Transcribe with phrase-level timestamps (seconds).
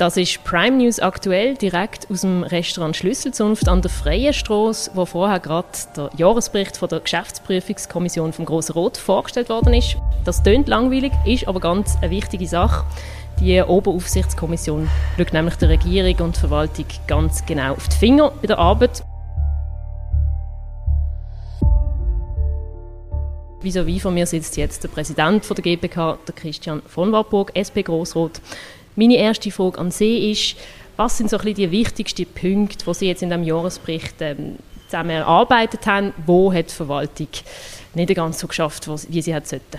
[0.00, 5.04] Das ist Prime News aktuell direkt aus dem Restaurant Schlüsselzunft an der Freien Straße, wo
[5.04, 9.98] vorher gerade der Jahresbericht von der Geschäftsprüfungskommission vom Grossen Rot vorgestellt worden ist.
[10.24, 12.86] Das tönt langweilig, ist aber ganz eine wichtige Sache.
[13.40, 14.88] Die Oberaufsichtskommission
[15.18, 19.04] schaut nämlich der Regierung und der Verwaltung ganz genau auf die Finger bei der Arbeit.
[23.60, 27.84] Wieso wie von mir sitzt jetzt der Präsident der GBK, der Christian von Warburg, SP
[27.84, 28.40] Grossrot.
[29.00, 30.56] Meine erste Frage an Sie ist,
[30.98, 34.56] was sind so ein bisschen die wichtigsten Punkte, die Sie jetzt in diesem Jahresbericht ähm,
[34.88, 36.12] zusammen erarbeitet haben?
[36.26, 37.28] Wo hat die Verwaltung
[37.94, 39.78] nicht ganz so geschafft, wie sie hätte sollten?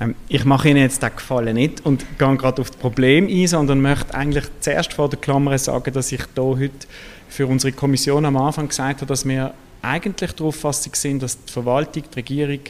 [0.00, 3.46] Ähm, ich mache Ihnen jetzt den Gefallen nicht und gehe gerade auf das Problem ein,
[3.46, 6.86] sondern möchte eigentlich zuerst vor der Klammer sagen, dass ich hier heute
[7.30, 11.50] für unsere Kommission am Anfang gesagt habe, dass wir eigentlich darauf gefasst sind, dass die
[11.50, 12.60] Verwaltung, die Regierung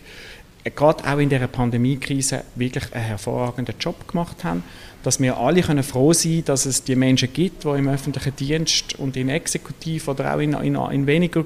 [0.74, 4.65] gerade auch in dieser Pandemiekrise wirklich einen hervorragenden Job gemacht haben,
[5.06, 8.35] dass wir alle können froh sein können, dass es die Menschen gibt, die im öffentlichen
[8.35, 11.45] Dienst und in Exekutiv oder auch in, in, in weniger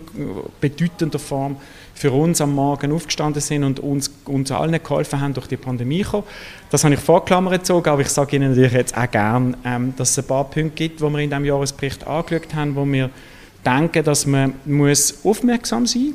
[0.61, 1.57] bedeutender Form
[1.95, 6.03] für uns am Morgen aufgestanden sind und uns, uns allen geholfen haben, durch die Pandemie
[6.03, 6.25] zu kommen.
[6.71, 10.13] Das habe ich vorklammert gezogen, aber ich sage Ihnen natürlich jetzt auch gerne, ähm, dass
[10.13, 13.11] es ein paar Punkte gibt, die wir in diesem Jahresbericht angeschaut haben, wo wir
[13.67, 16.15] denken, dass man muss aufmerksam sein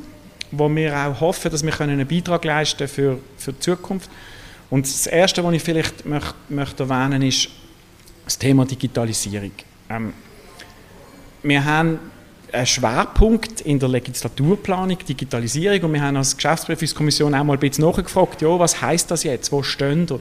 [0.50, 4.10] wo wir auch hoffen, dass wir einen Beitrag leisten für, für die Zukunft.
[4.70, 7.48] Und das Erste, was ich vielleicht möchte, möchte erwähnen ist
[8.24, 9.52] das Thema Digitalisierung.
[9.88, 10.12] Ähm,
[11.42, 11.98] wir haben
[12.52, 17.84] einen Schwerpunkt in der Legislaturplanung, Digitalisierung, und wir haben als Geschäftsprüfungskommission auch mal ein bisschen
[17.84, 20.20] nachgefragt, ja, was heißt das jetzt, wo stehen wir?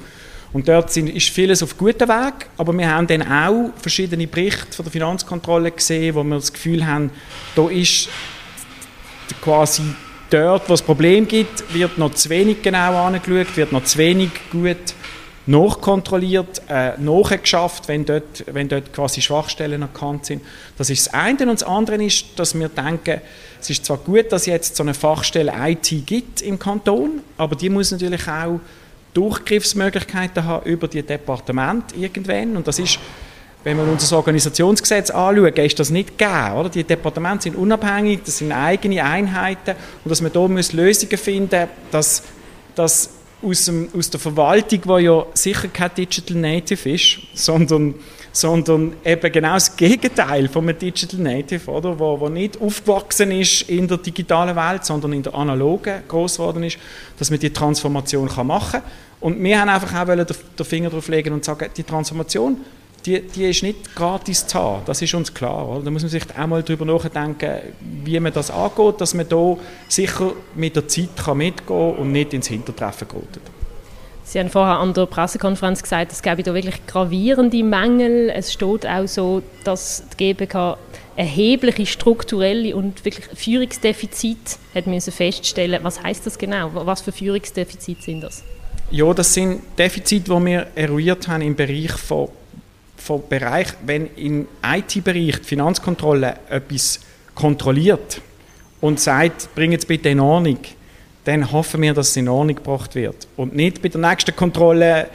[0.54, 4.72] Und dort sind, ist vieles auf gutem Weg, aber wir haben dann auch verschiedene Berichte
[4.72, 7.10] von der Finanzkontrolle gesehen, wo wir das Gefühl haben,
[7.56, 8.08] da ist
[9.42, 9.84] quasi
[10.36, 14.30] dort, wo es Problem gibt, wird noch zu wenig genau angeschaut, wird noch zu wenig
[14.52, 14.94] gut
[15.48, 20.42] nachkontrolliert, äh, nachgeschafft, wenn dort, wenn dort quasi Schwachstellen erkannt sind.
[20.78, 21.40] Das ist das eine.
[21.42, 23.22] Und das andere ist, dass wir denken,
[23.62, 27.70] es ist zwar gut, dass jetzt so eine Fachstelle IT gibt im Kanton, aber die
[27.70, 28.60] muss natürlich auch
[29.14, 32.58] Durchgriffsmöglichkeiten haben über die Departement irgendwann.
[32.58, 33.00] Und das ist
[33.66, 36.54] wenn wir unser Organisationsgesetz anschauen, ist das nicht gegeben.
[36.54, 36.70] Oder?
[36.70, 39.72] Die Departemente sind unabhängig, das sind eigene Einheiten
[40.04, 42.22] und dass man muss Lösungen finden dass,
[42.76, 43.10] dass
[43.42, 47.96] aus, dem, aus der Verwaltung, die ja sicher kein Digital Native ist, sondern,
[48.32, 51.98] sondern eben genau das Gegenteil von einem Digital Native, oder?
[51.98, 56.64] Wo, wo nicht aufgewachsen ist in der digitalen Welt, sondern in der analogen groß geworden
[56.64, 56.78] ist,
[57.18, 58.92] dass man die Transformation machen kann.
[59.22, 62.58] Und wir haben einfach auch den Finger drauf legen und sagen, die Transformation
[63.06, 64.82] die, die ist nicht gratis zu haben.
[64.86, 65.68] Das ist uns klar.
[65.70, 65.84] Oder?
[65.86, 67.60] Da muss man sich auch mal darüber nachdenken,
[68.04, 69.58] wie man das angeht, dass man da
[69.88, 73.42] sicher mit der Zeit kann mitgehen kann und nicht ins Hintertreffen gerät.
[74.24, 78.32] Sie haben vorher an der Pressekonferenz gesagt, es gäbe da wirklich gravierende Mängel.
[78.32, 80.78] Es steht auch so, dass die GBK
[81.16, 85.80] erhebliche strukturelle und wirklich Führungsdefizite hat müssen feststellen.
[85.84, 86.72] Was heißt das genau?
[86.74, 88.44] Was für Führungsdefizite sind das?
[88.90, 92.30] Ja, das sind Defizite, die wir eruiert haben im Bereich von
[92.98, 97.00] vom Bereich, wenn im IT-Bereich die Finanzkontrolle etwas
[97.34, 98.22] kontrolliert
[98.82, 100.60] und sagt, bring es bitte in Ordnung,
[101.26, 103.28] dann hoffen wir, dass es in Ordnung gebracht wird.
[103.36, 105.08] Und nicht bei der nächsten Kontrolle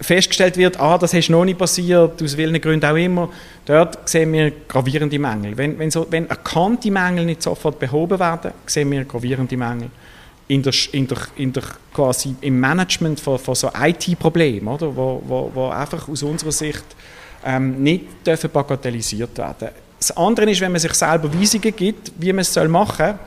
[0.00, 3.30] festgestellt wird, ah, das ist noch nicht passiert, aus welchen Gründen auch immer.
[3.64, 5.56] Dort sehen wir gravierende Mängel.
[5.56, 9.90] Wenn, wenn, so, wenn erkannte Mängel nicht sofort behoben werden, sehen wir gravierende Mängel
[10.48, 11.62] in der, in der, in der
[11.94, 16.84] quasi im Management von, von so IT-Problemen, oder, wo, wo, wo einfach aus unserer Sicht
[17.44, 19.68] ähm, nicht dürfen bagatellisiert werden.
[19.98, 23.18] Das andere ist, wenn man sich selber Weisungen gibt, wie man es machen soll,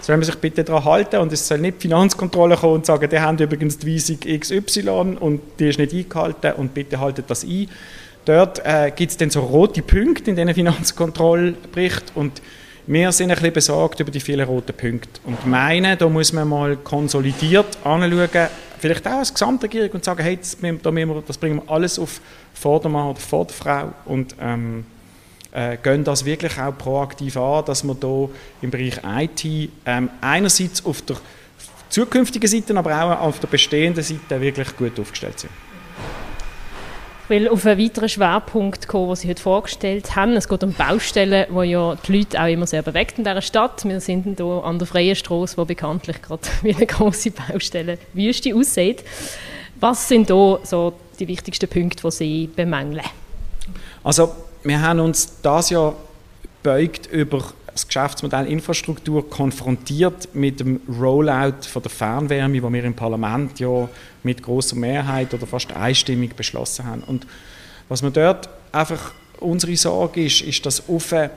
[0.00, 3.08] soll man sich bitte daran halten und es soll nicht die Finanzkontrolle kommen und sagen,
[3.08, 7.44] die haben übrigens die Weisung XY und die ist nicht eingehalten und bitte haltet das
[7.44, 7.68] ein.
[8.24, 12.42] Dort äh, gibt es dann so rote Punkte in diesen Finanzkontrollbericht und
[12.86, 16.48] wir sind ein bisschen besorgt über die vielen roten Punkte und meinen, da muss man
[16.48, 18.48] mal konsolidiert anschauen,
[18.78, 20.56] vielleicht auch als Gesamtregierung und sagen, hey, das,
[21.26, 22.20] das bringen wir alles auf
[22.54, 24.84] Vordermann oder Vorderfrau und ähm,
[25.52, 28.28] äh, gehen das wirklich auch proaktiv an, dass wir hier
[28.62, 31.16] im Bereich IT ähm, einerseits auf der
[31.88, 35.50] zukünftigen Seite, aber auch auf der bestehenden Seite wirklich gut aufgestellt sind
[37.30, 40.32] will auf einen weiteren Schwerpunkt kommen, den Sie heute vorgestellt haben.
[40.32, 43.84] Es geht um Baustellen, wo ja die Leute auch immer sehr bewegt in dieser Stadt.
[43.84, 48.54] Wir sind hier an der Freien Straße, wo bekanntlich gerade wie eine große Baustelle Wüste
[48.54, 49.04] aussieht.
[49.78, 53.04] Was sind da so die wichtigsten Punkte, die Sie bemängeln?
[54.04, 54.34] Also
[54.64, 55.94] wir haben uns das Jahr
[56.62, 62.94] beugt über das Geschäftsmodell Infrastruktur konfrontiert mit dem Rollout von der Fernwärme, wo wir im
[62.94, 63.88] Parlament ja
[64.22, 67.02] mit großer Mehrheit oder fast einstimmig beschlossen haben.
[67.02, 67.26] Und
[67.88, 71.30] was wir dort einfach unsere Sorge ist, ist, dass auf eine,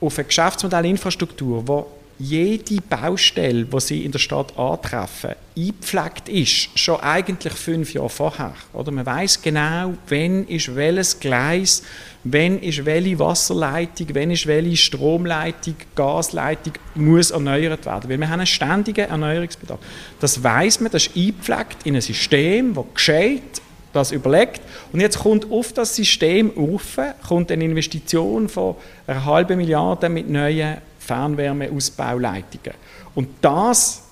[0.00, 1.86] auf eine Geschäftsmodellinfrastruktur, wo
[2.18, 8.54] jede Baustelle, die sie in der Stadt antreffen, eingepflegt ist, schon eigentlich fünf Jahre vorher.
[8.72, 11.82] Oder man weiß genau, wenn ist welches Gleis,
[12.24, 18.40] wenn ist welche Wasserleitung, wenn ist welche Stromleitung, Gasleitung muss erneuert werden, weil wir haben
[18.40, 19.80] einen ständigen Erneuerungsbedarf.
[20.20, 23.62] Das weiß man, das ist eingepflegt in ein System, das gescheit
[23.92, 24.60] das überlegt.
[24.92, 28.76] Und jetzt kommt auf das System auf, kommt eine Investition von
[29.06, 32.74] einer halben Milliarde mit neuen Fernwärmeausbauleitungen.
[33.14, 34.02] Und das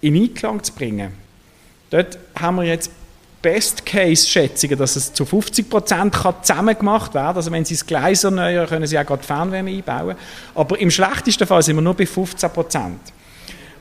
[0.00, 1.12] in Einklang zu bringen,
[1.90, 2.90] dort haben wir jetzt
[3.42, 8.68] Best-Case-Schätzungen, dass es zu 50 Prozent zusammen gemacht werden Also wenn Sie das Gleis erneuern,
[8.68, 10.16] können Sie auch gerade Fernwärme einbauen.
[10.54, 13.00] Aber im schlechtesten Fall sind wir nur bei 15 Prozent.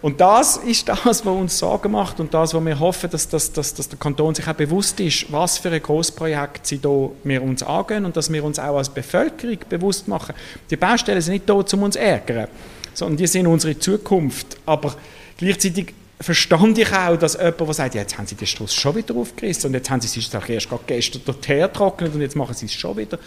[0.01, 3.51] Und das ist das, was uns Sorgen macht und das, was wir hoffen, dass, dass,
[3.51, 7.43] dass, dass der Kanton sich auch bewusst ist, was für ein Großprojekt sie da wir
[7.43, 10.33] uns angehen und dass wir uns auch als Bevölkerung bewusst machen.
[10.69, 12.47] Die Baustellen sind nicht da, um uns zu ärgern,
[12.93, 14.57] sondern die sind unsere Zukunft.
[14.65, 14.95] Aber
[15.37, 18.95] gleichzeitig verstand ich auch, dass jemand, der sagt, ja, jetzt haben sie den Struss schon
[18.95, 22.55] wieder aufgerissen und jetzt haben sie es erst gerade gestern dort hertrocknet und jetzt machen
[22.55, 23.19] sie es schon wieder.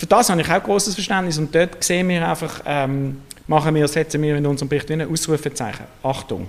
[0.00, 3.86] Für das habe ich auch großes Verständnis und dort sehen wir einfach, ähm, machen wir,
[3.86, 5.84] setzen wir in unserem Bericht ein Ausrufezeichen.
[6.02, 6.48] Achtung.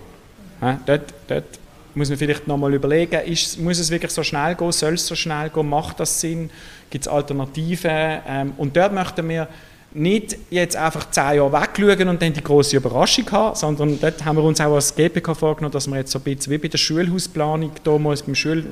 [0.61, 1.59] Ja, dort, dort
[1.93, 5.15] muss man vielleicht nochmal überlegen, ist, muss es wirklich so schnell gehen, soll es so
[5.15, 6.49] schnell gehen, macht das Sinn,
[6.89, 8.21] gibt es Alternativen?
[8.25, 9.49] Ähm, und dort möchten wir
[9.93, 14.37] nicht jetzt einfach zehn Jahre wegschauen und dann die große Überraschung haben, sondern dort haben
[14.37, 16.77] wir uns auch als GPK vorgenommen, dass wir jetzt so ein bisschen wie bei der
[16.77, 18.63] Schulhausplanung damals beim Schul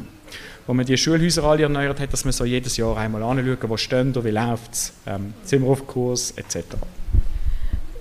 [0.70, 3.76] wo man die Schulhäuser alle erneuert hat, dass wir so jedes Jahr einmal anschauen, wo
[3.76, 6.64] stehen wie läuft es, ähm, sind wir auf Kurs etc.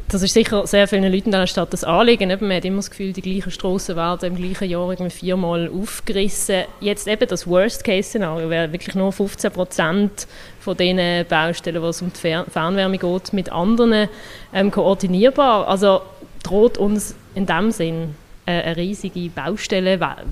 [0.09, 2.29] Das ist sicher sehr vielen Leuten in der Stadt das Anliegen.
[2.29, 6.65] Man hat immer das Gefühl, die gleichen Strassen werden im gleichen Jahr irgendwie viermal aufgerissen.
[6.81, 10.26] Jetzt eben das Worst-Case-Szenario wäre wirklich nur 15 Prozent
[10.61, 14.11] von den Baustellen, wo es um die Fernwärme geht, mit anderen
[14.53, 15.67] ähm, koordinierbar.
[15.69, 16.03] Also
[16.43, 18.14] droht uns in dem Sinn
[18.44, 20.26] äh, eine riesige Baustellenwelle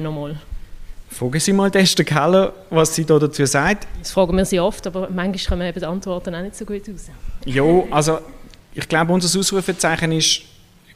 [0.00, 0.36] nochmal.
[1.14, 3.86] Fragen Sie mal Esther Keller, was sie da dazu sagt.
[4.00, 6.82] Das fragen wir sie oft, aber manchmal kommen eben die Antworten auch nicht so gut
[6.88, 7.08] raus.
[7.44, 7.62] Ja,
[7.92, 8.18] also
[8.74, 10.40] ich glaube, unser Ausrufezeichen ist,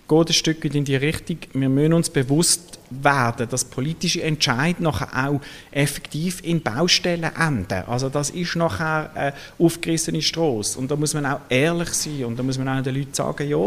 [0.09, 5.29] geht ein Stück in die Richtung, wir müssen uns bewusst werden, dass politische Entscheid nachher
[5.29, 5.41] auch
[5.71, 7.85] effektiv in Baustellen enden.
[7.87, 12.39] Also das ist nachher eine aufgerissene Straße und da muss man auch ehrlich sein und
[12.39, 13.59] da muss man auch den Leuten sagen, ja,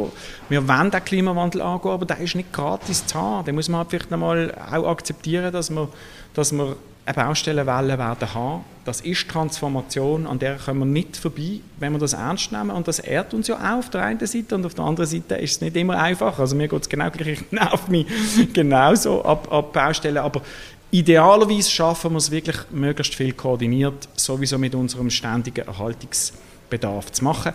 [0.49, 3.45] wir wollen den Klimawandel angehen, aber der ist nicht gratis zu haben.
[3.45, 5.87] Da muss man halt vielleicht einmal auch akzeptieren, dass man,
[6.33, 8.63] dass man eine Baustellenwelle werden haben.
[8.85, 12.71] Das ist Transformation, an der kommen wir nicht vorbei, wenn wir das ernst nehmen.
[12.71, 15.35] Und das ehrt uns ja auch auf der einen Seite und auf der anderen Seite
[15.35, 16.37] ist es nicht immer einfach.
[16.39, 18.07] Also mir geht es genau gleich, ich nerv mich
[18.53, 20.17] genauso ab, ab Baustellen.
[20.17, 20.41] Aber
[20.89, 27.53] idealerweise schaffen wir es wirklich, möglichst viel koordiniert, sowieso mit unserem ständigen Erhaltungsbedarf zu machen.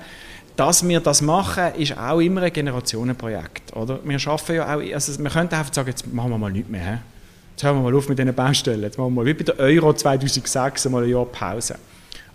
[0.57, 3.77] Dass wir das machen, ist auch immer ein Generationenprojekt.
[3.77, 4.01] Oder?
[4.05, 7.01] Wir schaffen ja auch, also wir könnten einfach sagen, jetzt machen wir mal nichts mehr.
[7.57, 8.83] Jetzt hören wir mal auf mit diesen Baustellen.
[8.83, 11.77] Jetzt machen wir mal wie bei der Euro 2006 mal ein Jahr Pause.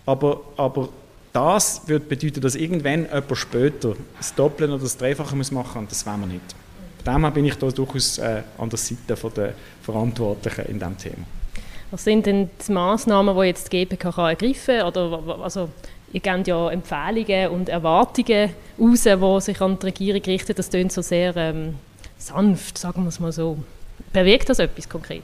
[0.03, 0.89] Aber, aber
[1.31, 5.91] das würde bedeuten, dass irgendwann jemand später das Doppelte oder das Dreifache muss machen und
[5.91, 6.55] das wollen wir nicht.
[7.05, 9.53] Von dem bin ich da durchaus äh, an der Seite der
[9.83, 11.25] Verantwortlichen in diesem Thema.
[11.91, 15.39] Was sind denn die Massnahmen, die jetzt die GPK kann ergreifen kann?
[15.39, 15.69] Also,
[16.13, 18.49] ihr gebt ja Empfehlungen und Erwartungen
[18.79, 20.55] raus, die sich an die Regierung richten.
[20.55, 21.75] Das klingt so sehr ähm,
[22.17, 23.59] sanft, sagen wir es mal so.
[24.13, 25.23] Bewegt das etwas konkret?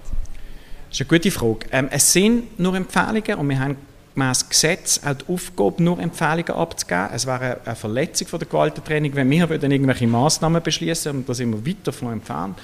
[0.90, 1.68] Das ist eine gute Frage.
[1.72, 3.76] Ähm, es sind nur Empfehlungen und wir haben
[4.16, 7.10] gemäß Gesetz auch die Aufgabe, nur Empfehlungen abzugeben.
[7.14, 11.34] Es wäre eine Verletzung von der Gewaltentraining, wenn wir würden irgendwelche Massnahmen beschließen und da
[11.34, 12.58] sind wir weit davon entfernt.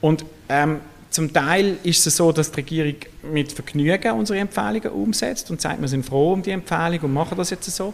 [0.00, 0.80] Und ähm,
[1.10, 2.96] zum Teil ist es so, dass die Regierung
[3.32, 7.36] mit Vergnügen unsere Empfehlungen umsetzt und sagt, wir sind froh um die Empfehlung und machen
[7.36, 7.92] das jetzt so.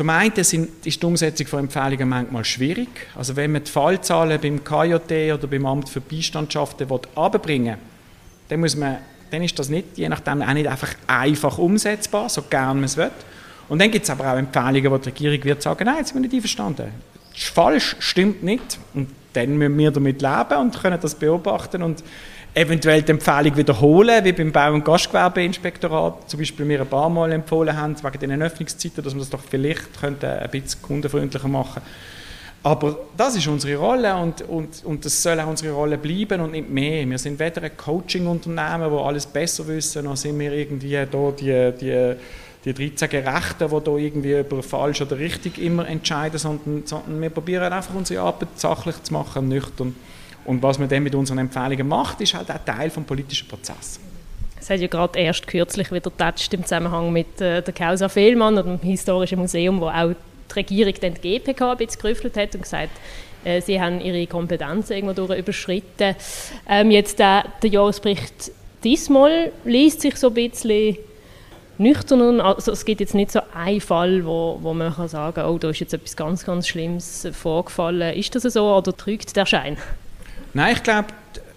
[0.00, 2.88] Zum einen sind, ist die Umsetzung von Empfehlungen manchmal schwierig.
[3.14, 7.78] Also wenn man die Fallzahlen beim KJT oder beim Amt für Beistandschaften abbringen will,
[8.48, 8.96] dann, muss man,
[9.30, 12.96] dann ist das nicht, je nachdem auch nicht einfach einfach umsetzbar, so gern man es
[12.96, 13.10] will.
[13.68, 16.16] Und dann gibt es aber auch Empfehlungen, wo die Regierung wird sagen, nein, jetzt sind
[16.16, 16.86] wir nicht einverstanden.
[17.34, 18.78] Das ist falsch, stimmt nicht.
[18.94, 22.02] Und dann müssen wir damit leben und können das beobachten und
[22.54, 27.32] eventuell die Empfehlung wiederholen, wie beim Bau- und Gastgewerbeinspektorat zum Beispiel mir ein paar Mal
[27.32, 31.82] empfohlen haben, wegen den Öffnungszeiten, dass man das doch vielleicht könnte ein bisschen kundenfreundlicher machen
[32.62, 36.52] aber das ist unsere Rolle und, und, und das soll auch unsere Rolle bleiben und
[36.52, 37.08] nicht mehr.
[37.08, 41.72] Wir sind weder ein Coaching-Unternehmen, wo alles besser wissen, noch sind wir irgendwie da die,
[41.80, 42.14] die,
[42.64, 47.30] die 13 Gerechten, die da irgendwie über falsch oder richtig immer entscheiden, sondern, sondern wir
[47.30, 49.96] probieren einfach unsere Arbeit sachlich zu machen, nüchtern.
[50.44, 54.00] Und was man dann mit unseren Empfehlungen macht, ist halt auch Teil des politischen Prozesses.
[54.60, 58.58] Es hat ja gerade erst kürzlich wieder getatscht im Zusammenhang mit äh, der Causa Fehlmann
[58.58, 60.12] und dem Historischen Museum, wo auch
[60.50, 62.90] die Regierung dann die GPK ein bisschen gerüffelt hat und gesagt,
[63.44, 66.14] äh, sie haben ihre Kompetenzen irgendwo durch überschritten.
[66.68, 68.52] Ähm, jetzt der, der Jahresbericht
[68.84, 70.98] diesmal liest sich so ein bisschen
[71.78, 72.40] nüchtern.
[72.40, 75.58] Also es gibt jetzt nicht so einen Fall, wo, wo man kann sagen kann, oh,
[75.58, 78.14] da ist jetzt etwas ganz, ganz Schlimmes vorgefallen.
[78.14, 79.78] Ist das so oder trügt der Schein?
[80.52, 81.08] Nein, ich glaube,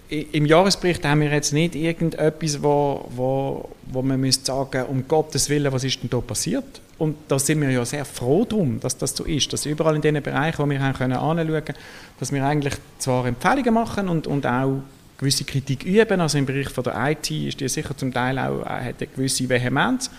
[0.08, 5.48] im Jahresbericht haben wir jetzt nicht irgendetwas, wo, wo, wo man müsste sagen, um Gottes
[5.48, 6.64] Willen, was ist denn da passiert?
[6.98, 10.02] Und da sind wir ja sehr froh drum, dass das so ist, dass überall in
[10.02, 11.74] den Bereichen, wo wir haben können anschauen,
[12.20, 14.82] dass wir eigentlich zwar Empfehlungen machen und, und auch
[15.18, 18.62] gewisse Kritik üben, also im Bereich von der IT ist die sicher zum Teil auch
[18.62, 20.10] äh, hat eine gewisse Vehemenz,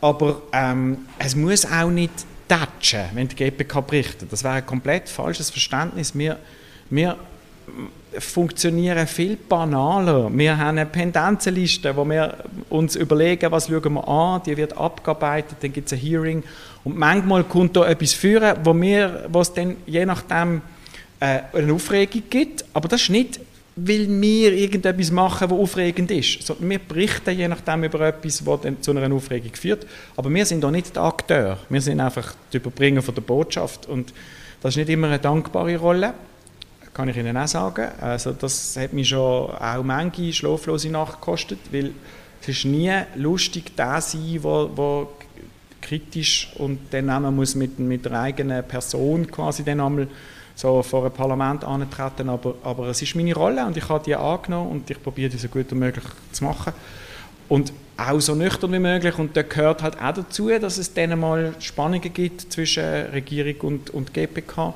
[0.00, 2.12] aber ähm, es muss auch nicht
[2.48, 4.32] tätschen, wenn die GPK berichtet.
[4.32, 6.16] Das wäre ein komplett falsches Verständnis.
[6.16, 6.38] Wir,
[6.90, 7.16] wir
[8.18, 10.30] funktionieren viel banaler.
[10.32, 12.34] Wir haben eine Pendenzenliste, wo wir
[12.70, 16.42] uns überlegen, was schauen wir an, die wird abgearbeitet, dann gibt es ein Hearing.
[16.84, 20.62] Und manchmal kommt da etwas führen, wo wir, was dann je nachdem
[21.20, 23.40] äh, eine Aufregung gibt, aber das ist nicht,
[23.76, 28.60] weil wir irgendetwas machen, was aufregend ist, sondern wir berichten je nachdem über etwas, was
[28.80, 32.58] zu einer Aufregung führt, aber wir sind doch nicht der Akteur, wir sind einfach die
[32.58, 33.86] Überbringer von der Botschaft.
[33.86, 34.12] Und
[34.60, 36.14] das ist nicht immer eine dankbare Rolle
[36.94, 37.88] kann ich Ihnen auch sagen.
[38.00, 41.90] Also das hat mich schon auch manche schlaflose Nacht gekostet, weil
[42.40, 45.08] es ist nie lustig, da sein, wo, wo
[45.82, 50.08] kritisch und dann man muss mit, mit der eigenen Person quasi dann einmal
[50.54, 54.14] so vor ein Parlament antreten, aber, aber es ist meine Rolle und ich habe die
[54.14, 56.72] angenommen und ich probiere die so gut wie möglich zu machen.
[57.48, 59.18] Und auch so nüchtern wie möglich.
[59.18, 63.90] Und da gehört halt auch dazu, dass es dann mal Spannungen gibt zwischen Regierung und,
[63.90, 64.74] und GPK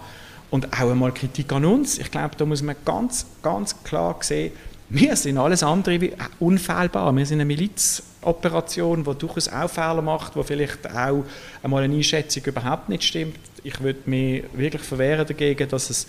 [0.50, 1.98] und auch einmal Kritik an uns.
[1.98, 4.52] Ich glaube, da muss man ganz, ganz klar sehen,
[4.90, 7.14] wir sind alles andere wie unfehlbar.
[7.14, 11.24] Wir sind eine Milizoperation, die durchaus auch Fehler macht, wo vielleicht auch
[11.62, 13.38] einmal eine Einschätzung überhaupt nicht stimmt.
[13.62, 16.06] Ich würde mich wirklich verwehren dagegen, dass es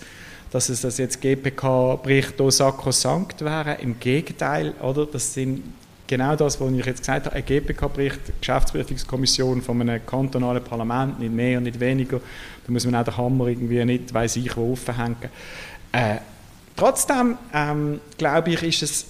[0.50, 3.74] dass es das jetzt GPK-Bericht sakrosankt wäre.
[3.80, 5.06] Im Gegenteil, oder?
[5.06, 5.62] Das sind
[6.10, 11.32] genau das, was ich jetzt gesagt habe, ein GPK-Bericht, Geschäftsprüfungskommission von einem kantonalen Parlament, nicht
[11.32, 12.18] mehr und nicht weniger.
[12.66, 15.16] Da muss man auch den Hammer irgendwie nicht, weiß ich, wo aufhängen.
[15.92, 16.16] Äh,
[16.74, 19.06] trotzdem ähm, glaube ich, ist es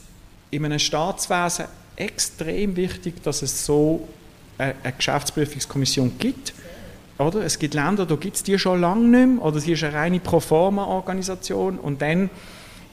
[0.50, 1.64] in einem Staatswesen
[1.96, 4.06] extrem wichtig, dass es so
[4.58, 6.52] eine, eine Geschäftsprüfungskommission gibt.
[7.16, 7.42] Oder?
[7.44, 9.94] Es gibt Länder, da gibt es die schon lange nicht mehr, oder sie ist eine
[9.94, 12.28] reine Proforma-Organisation und dann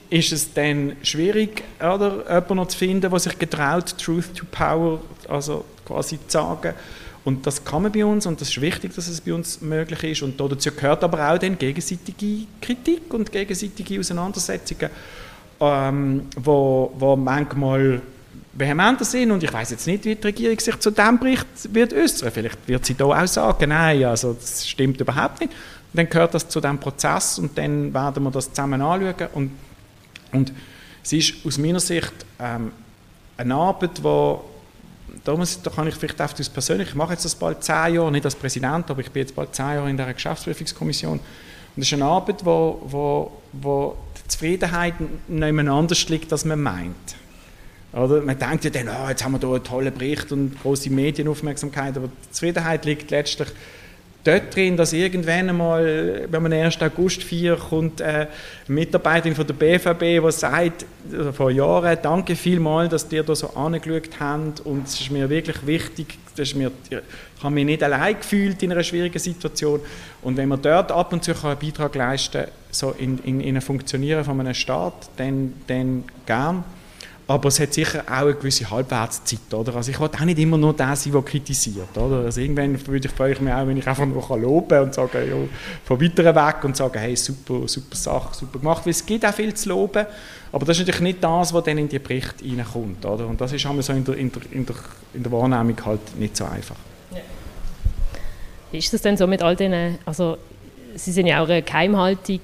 [0.09, 5.01] ist es dann schwierig, oder, jemanden noch zu finden, der sich getraut, Truth to Power,
[5.27, 6.73] also quasi zu sagen.
[7.25, 10.01] Und das kann man bei uns und das ist wichtig, dass es bei uns möglich
[10.03, 10.21] ist.
[10.21, 14.89] Und dazu gehört aber auch dann gegenseitige Kritik und gegenseitige Auseinandersetzungen,
[15.59, 18.01] ähm, wo, wo manchmal
[18.53, 19.31] vehementer sind.
[19.31, 22.31] Und ich weiß jetzt nicht, wie die Regierung sich zu diesem Bericht wird äußern.
[22.31, 25.51] Vielleicht wird sie da auch sagen, nein, also das stimmt überhaupt nicht.
[25.51, 29.27] Und dann gehört das zu diesem Prozess und dann werden wir das zusammen anschauen.
[29.33, 29.51] Und
[30.31, 30.51] und
[31.03, 32.71] es ist aus meiner Sicht ähm,
[33.37, 34.43] eine Arbeit, wo
[35.23, 37.95] da, muss, da kann ich vielleicht auch das persönlich, ich mache jetzt das bald zehn
[37.95, 41.19] Jahre, nicht als Präsident, aber ich bin jetzt bald zehn Jahre in der Geschäftsprüfungskommission.
[41.19, 44.95] Und es ist eine Arbeit, wo, wo, wo die Zufriedenheit
[45.27, 47.15] nicht anders liegt, als man meint.
[47.93, 48.21] Oder?
[48.21, 51.95] Man denkt ja dann, oh, jetzt haben wir hier einen tollen Bericht und große Medienaufmerksamkeit,
[51.97, 53.49] aber die Zufriedenheit liegt letztlich
[54.23, 56.81] dort drin, dass irgendwann einmal, wenn man 1.
[56.81, 58.27] August 4 kommt eine
[58.67, 63.49] Mitarbeiterin von der BVB, die sagt, also vor Jahren, danke vielmals, dass ihr da so
[63.51, 67.83] angeschaut habt und es ist mir wirklich wichtig, das ist mir, ich habe mich nicht
[67.83, 69.79] allein gefühlt in einer schwierigen Situation
[70.21, 73.55] und wenn man dort ab und zu einen Beitrag leisten kann, so in, in, in
[73.55, 76.63] ein Funktionieren von einem Staat, dann, dann gern.
[77.29, 79.53] Aber es hat sicher auch eine gewisse Halbwertszeit.
[79.53, 79.75] Oder?
[79.75, 81.97] Also ich will auch nicht immer nur der sein, der kritisiert.
[81.97, 82.23] Oder?
[82.25, 84.93] Also irgendwann würde ich, freue ich mich auch, wenn ich einfach nur loben kann und
[84.93, 85.35] sagen, ja,
[85.83, 88.85] von weiteren weg und sagen, hey, super, super Sache, super gemacht.
[88.85, 90.05] Weil es gibt auch viel zu loben,
[90.53, 93.05] aber das ist natürlich nicht das, was dann in die Berichte reinkommt.
[93.05, 93.27] Oder?
[93.27, 94.75] Und das ist so in der, in, der, in, der,
[95.13, 96.77] in der Wahrnehmung halt nicht so einfach.
[97.11, 97.19] Ja.
[98.71, 100.37] Wie ist das denn so mit all diesen, also
[100.95, 102.39] Sie sind ja auch eine Geheimhaltung,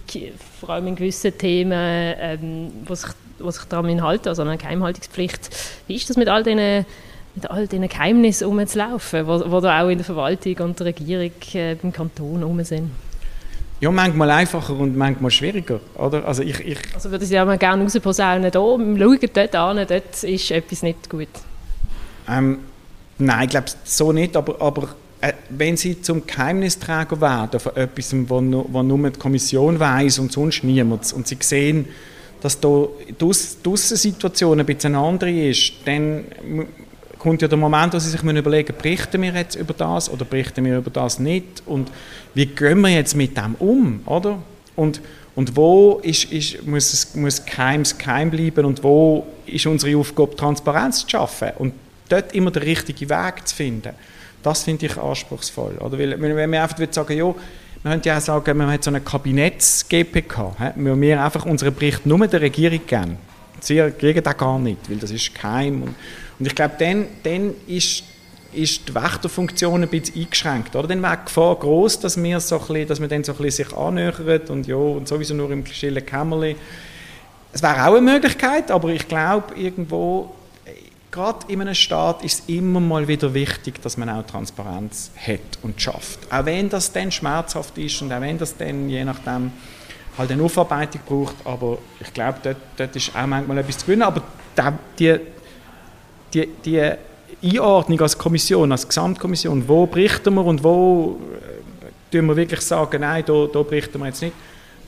[0.60, 3.10] vor allem in gewissen Themen, ähm, wo sich
[3.44, 5.50] die sich daran halten, also eine Geheimhaltungspflicht.
[5.88, 6.86] Wie ist das mit all diesen
[7.36, 11.32] mit all diesen Geheimnissen rumzulaufen, wo, wo da auch in der Verwaltung und der Regierung
[11.56, 12.92] äh, im Kanton rum sind?
[13.80, 16.26] Ja, manchmal einfacher und manchmal schwieriger, oder?
[16.26, 20.24] Also ich, ich also würde ich ja mal gerne rausposaunen, da, schauen dort an, dort
[20.24, 21.28] ist etwas nicht gut.
[22.30, 22.60] Ähm,
[23.18, 28.16] nein, ich glaube so nicht, aber, aber äh, wenn Sie zum Geheimnisträger werden von etwas,
[28.30, 31.88] wo, wo nur die Kommission weiß und sonst niemand, und Sie sehen,
[32.44, 33.26] dass da die
[33.70, 36.26] Aussensituation ein bisschen eine andere ist, dann
[37.18, 40.66] kommt ja der Moment, wo sie sich überlegen berichten wir jetzt über das oder berichten
[40.66, 41.90] wir über das nicht und
[42.34, 44.44] wie gehen wir jetzt mit dem um, oder?
[44.76, 45.00] Und,
[45.36, 50.36] und wo ist, ist, muss es muss Geheims geheim bleiben und wo ist unsere Aufgabe,
[50.36, 51.74] Transparenz zu schaffen und
[52.10, 53.94] dort immer den richtigen Weg zu finden.
[54.42, 55.78] Das finde ich anspruchsvoll.
[55.78, 55.98] Oder?
[55.98, 57.34] Weil, wenn wir einfach sagen, ja,
[57.84, 60.56] man könnte ja auch sagen, man hat so eine Kabinetts-GPK,
[61.02, 63.18] wir einfach unseren Bericht nur der Regierung geben.
[63.60, 65.84] Sie kriegen das gar nicht, weil das ist geheim.
[65.84, 65.96] Und,
[66.40, 68.04] und ich glaube, dann, dann ist,
[68.54, 70.76] ist die Wächterfunktion ein bisschen eingeschränkt.
[70.76, 70.88] Oder?
[70.88, 73.66] Dann wäre die Gefahr groß, dass wir, so bisschen, dass wir dann so ein bisschen
[73.66, 76.58] sich annähern und, ja, und sowieso nur im stillen Kämmerchen.
[77.52, 80.34] Es wäre auch eine Möglichkeit, aber ich glaube, irgendwo
[81.14, 85.60] gerade in einem Staat ist es immer mal wieder wichtig, dass man auch Transparenz hat
[85.62, 86.20] und schafft.
[86.32, 89.52] Auch wenn das dann schmerzhaft ist und auch wenn das dann je nachdem
[90.18, 94.02] halt eine Aufarbeitung braucht, aber ich glaube, dort, dort ist auch manchmal etwas zu gewinnen,
[94.02, 94.24] aber
[94.98, 95.20] die,
[96.34, 96.92] die, die
[97.44, 101.20] Einordnung als Kommission, als Gesamtkommission, wo berichten wir und wo
[102.12, 104.34] äh, tun wir wirklich sagen, nein, da, da berichten wir jetzt nicht,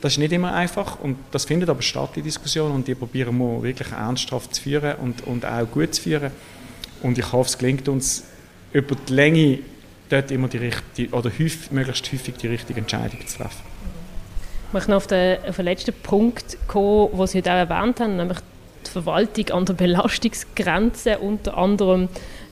[0.00, 3.38] das ist nicht immer einfach und das findet aber statt, die Diskussion, und die probieren
[3.38, 6.30] wir wirklich ernsthaft zu führen und, und auch gut zu führen.
[7.02, 8.24] Und ich hoffe, es gelingt uns
[8.72, 9.58] über die Länge
[10.08, 13.62] dort immer die richtige, oder häufig, möglichst häufig die richtige Entscheidung zu treffen.
[14.68, 18.00] Ich möchte noch auf den, auf den letzten Punkt kommen, den Sie heute auch erwähnt
[18.00, 18.38] haben, nämlich
[18.86, 22.08] die Verwaltung an der Belastungsgrenze unter anderem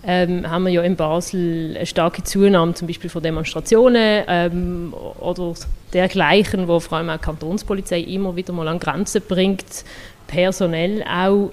[0.07, 5.55] ähm, haben wir ja in Basel eine starke Zunahme zum Beispiel von Demonstrationen ähm, oder
[5.93, 9.85] dergleichen, wo vor allem auch die Kantonspolizei immer wieder mal an Grenzen bringt,
[10.27, 11.53] personell auch.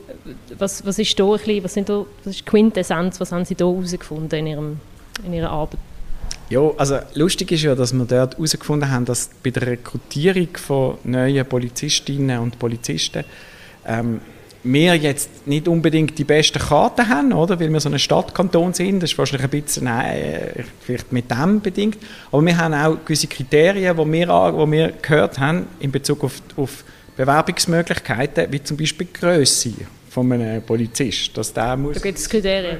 [0.57, 3.45] Was, was ist da ein bisschen, was, sind da, was ist die Quintessenz, was haben
[3.45, 4.79] Sie da herausgefunden in,
[5.25, 5.79] in Ihrer Arbeit?
[6.50, 10.97] Ja, also lustig ist ja, dass wir dort herausgefunden haben, dass bei der Rekrutierung von
[11.05, 13.23] neuen Polizistinnen und Polizisten
[13.88, 14.19] ähm,
[14.63, 17.59] wir jetzt nicht unbedingt die besten Karten haben, oder?
[17.59, 19.01] weil wir so ein Stadtkanton sind.
[19.01, 21.97] Das ist wahrscheinlich ein bisschen äh, vielleicht mit dem bedingt.
[22.31, 26.41] Aber wir haben auch gewisse Kriterien, die wir, die wir gehört haben in Bezug auf,
[26.57, 26.83] auf
[27.17, 29.74] Bewerbungsmöglichkeiten, wie zum Beispiel die Grösse
[30.09, 31.35] von einem Polizist.
[31.35, 32.77] Dass der muss da gibt es Kriterien.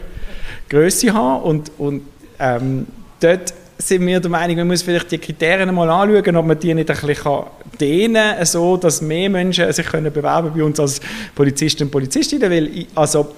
[0.70, 2.04] Größe haben und, und
[2.39, 2.88] ähm,
[3.20, 6.74] dort sind wir der Meinung, man muss vielleicht die Kriterien mal anschauen, ob man die
[6.74, 7.44] nicht ein bisschen
[7.80, 11.02] dehnen kann, so dass mehr Menschen sich können bewerben bei uns als
[11.36, 13.34] Polizisten und Polizistinnen, weil ich, also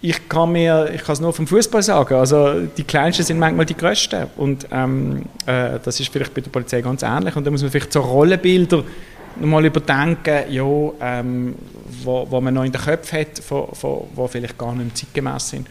[0.00, 3.64] ich kann mir, ich kann es nur vom Fußball sagen, also die Kleinsten sind manchmal
[3.64, 7.34] die Größten und ähm, äh, das ist vielleicht bei der Polizei ganz ähnlich.
[7.36, 8.84] Und da muss man vielleicht so Rollenbilder
[9.40, 10.64] nochmal überdenken, ja,
[11.00, 11.54] ähm,
[12.02, 15.66] wo, wo man noch in den Köpfen hat, die vielleicht gar nicht zeitgemäß sind.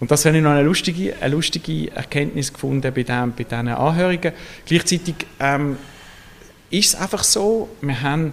[0.00, 3.68] Und das habe ich noch eine lustige, eine lustige Erkenntnis gefunden bei, dem, bei diesen
[3.68, 4.32] Anhörungen.
[4.64, 5.76] Gleichzeitig ähm,
[6.70, 8.32] ist es einfach so, wir haben,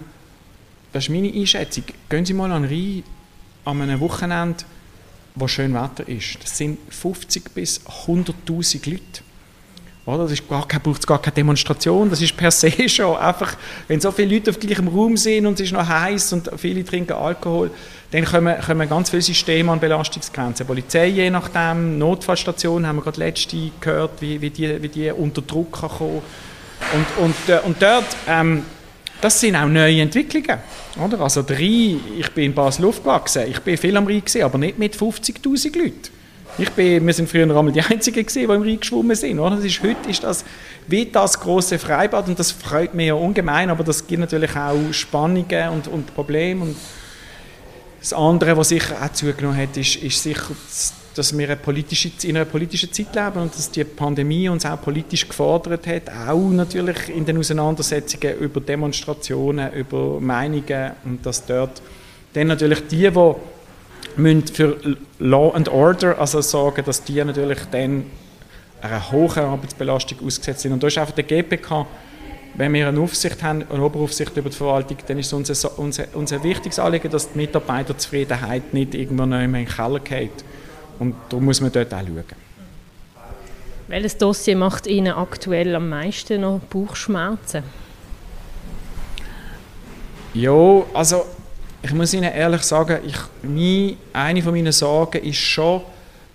[0.92, 3.04] das ist meine Einschätzung, gehen Sie mal an Rhein
[3.66, 4.64] an einem Wochenende,
[5.34, 6.42] wo schön Wetter ist.
[6.42, 9.22] Das sind 50 bis 100'000 Leute.
[10.08, 10.26] Oder?
[10.66, 13.54] Kein, braucht gar keine Demonstration, das ist per se schon einfach,
[13.88, 16.82] wenn so viele Leute auf gleichem Raum sind und es ist noch heiß und viele
[16.82, 17.70] trinken Alkohol,
[18.10, 20.66] dann kommen, kommen ganz viele Systeme an Belastungsgrenzen.
[20.66, 25.42] Polizei je nachdem, Notfallstationen haben wir gerade letzte gehört, wie, wie, die, wie die unter
[25.42, 26.22] Druck kommen.
[26.94, 28.64] Und, und, äh, und dort, ähm,
[29.20, 30.58] das sind auch neue Entwicklungen.
[31.04, 31.20] Oder?
[31.20, 34.56] Also der Rhein, ich bin in Basel aufgewachsen, ich bin viel am Rhein gesehen, aber
[34.56, 36.17] nicht mit 50'000 Leuten.
[36.56, 39.38] Ich bin, wir sind früher einmal die Einzigen gewesen, die im Rhein geschwommen sind.
[39.38, 39.56] Oder?
[39.56, 40.44] Das ist, heute ist das
[40.88, 44.74] wie das große Freibad und das freut mich ja ungemein, aber das gibt natürlich auch
[44.92, 46.62] Spannungen und, und Probleme.
[46.62, 46.76] Und
[48.00, 50.54] das andere, was sicher auch zugenommen hat, ist, ist sicher,
[51.14, 54.80] dass wir eine politische, in einer politischen Zeit leben und dass die Pandemie uns auch
[54.80, 61.82] politisch gefordert hat, auch natürlich in den Auseinandersetzungen über Demonstrationen, über Meinungen und dass dort
[62.32, 63.34] dann natürlich die, die
[64.16, 64.76] müssen für
[65.18, 68.06] Law and Order also sorgen, dass die natürlich dann
[68.80, 70.72] einer hohen Arbeitsbelastung ausgesetzt sind.
[70.72, 71.86] Und da ist einfach der GPK,
[72.54, 76.04] wenn wir eine Aufsicht haben, eine Oberaufsicht über die Verwaltung, dann ist es unser, unser,
[76.14, 80.44] unser wichtiges Anliegen, dass die Mitarbeiterzufriedenheit nicht irgendwo noch in den Keller geht.
[80.98, 82.24] Und da muss man dort auch schauen.
[83.86, 87.62] Welches Dossier macht Ihnen aktuell am meisten noch Bauchschmerzen?
[90.34, 91.24] Ja, also
[91.82, 95.82] ich muss Ihnen ehrlich sagen, ich, meine, eine von meinen Sorgen ist schon,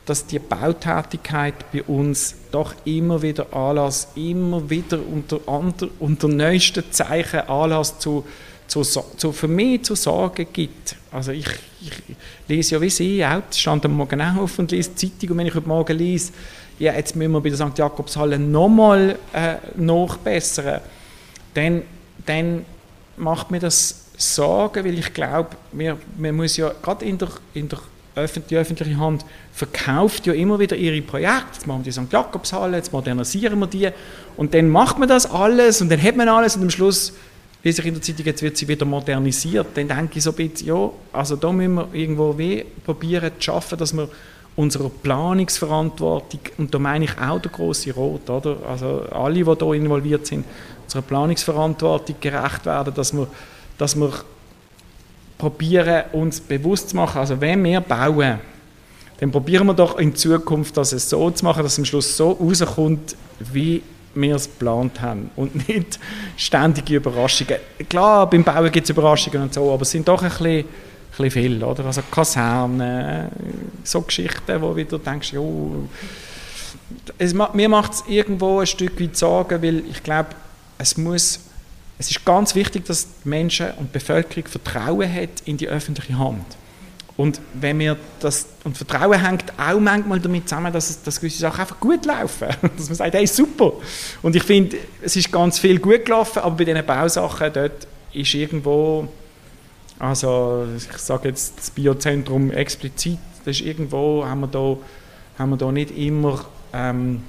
[0.06, 6.84] dass die Bautätigkeit bei uns doch immer wieder Anlass, immer wieder unter, unter, unter neuesten
[6.91, 8.25] Zeichen Anlass zu,
[8.67, 10.95] zu, zu, für mich zu Sorgen gibt.
[11.12, 11.47] Also ich,
[11.82, 15.38] ich lese ja wie Sie auch, stand am Morgen auf und lese die Zeitung und
[15.38, 16.34] wenn ich heute Morgen lese,
[16.79, 17.77] ja, jetzt müssen wir bei der St.
[17.77, 20.82] Jakobshalle nochmal äh, nachbessern,
[21.53, 21.84] dann,
[22.25, 22.65] dann
[23.15, 27.69] macht mir das sagen, weil ich glaube, man, man muss ja gerade in der, in
[27.69, 27.79] der
[28.15, 31.53] die öffentliche Hand verkauft ja immer wieder ihre Projekte.
[31.53, 32.12] Jetzt machen wir die St.
[32.12, 33.89] Jakobshalle, jetzt modernisieren wir die.
[34.38, 37.13] Und dann macht man das alles und dann hat man alles und am Schluss
[37.63, 39.67] lese ich in der Zeitung, jetzt wird sie wieder modernisiert.
[39.75, 43.41] Dann denke ich so ein bisschen, ja, also da müssen wir irgendwo weh probieren zu
[43.41, 44.09] schaffen, dass wir
[44.55, 48.57] unserer Planungsverantwortung, und da meine ich auch der große Rot, oder?
[48.69, 50.45] also alle, die hier involviert sind,
[50.83, 53.27] unserer Planungsverantwortung gerecht werden, dass wir,
[53.77, 54.12] dass wir
[55.38, 58.39] probieren, uns bewusst zu machen, also wenn wir bauen,
[59.19, 62.17] dann probieren wir doch in Zukunft, dass es so zu machen, dass es am Schluss
[62.17, 63.81] so rauskommt, wie
[64.15, 65.99] wir es geplant haben und nicht
[66.38, 67.57] ständige Überraschungen.
[67.89, 70.65] Klar, beim Bauen gibt es Überraschungen und so, aber es sind doch ein bisschen,
[71.19, 71.86] ein viel, oder?
[71.86, 73.29] Also Kasernen,
[73.83, 75.88] so Geschichten, wo du denkst, jo,
[77.17, 80.29] es, mir macht es irgendwo ein Stück weit Sorgen, weil ich glaube,
[80.77, 81.39] es muss,
[82.03, 86.19] es ist ganz wichtig, dass die Menschen und die Bevölkerung Vertrauen hat in die öffentliche
[86.19, 86.45] Hand.
[87.15, 91.61] Und wenn wir das, und Vertrauen hängt auch manchmal damit zusammen, dass, dass gewisse Sachen
[91.61, 92.47] einfach gut laufen.
[92.77, 93.73] Dass man sagt, hey, super.
[94.21, 98.33] Und ich finde, es ist ganz viel gut gelaufen, aber bei diesen Bausachen dort ist
[98.33, 99.07] irgendwo,
[99.99, 104.77] also ich sage jetzt das Biozentrum explizit, das ist irgendwo, haben wir da,
[105.37, 107.21] haben wir da nicht immer ähm,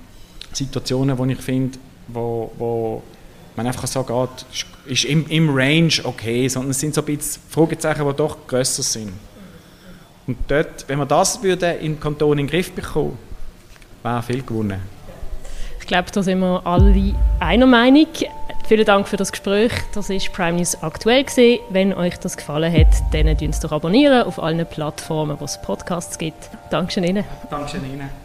[0.52, 3.02] Situationen, wo ich finde, wo, wo
[3.56, 4.28] man einfach sagen kann,
[4.86, 8.82] ist im, im Range okay, sondern es sind so ein bisschen Fragezeichen, die doch grösser
[8.82, 9.12] sind.
[10.26, 13.18] Und dort, wenn wir das würde im Kanton in den Griff bekommen,
[14.02, 14.80] wäre viel gewonnen.
[15.80, 18.06] Ich glaube, da sind wir alle einer Meinung.
[18.66, 19.72] Vielen Dank für das Gespräch.
[19.94, 21.60] Das ist Prime News aktuell gewesen.
[21.68, 25.60] Wenn euch das gefallen hat, dann abonniert es doch abonnieren auf allen Plattformen, wo es
[25.60, 26.48] Podcasts gibt.
[26.70, 27.24] Dankeschön Ihnen.
[27.50, 28.23] Dankeschön Ihnen.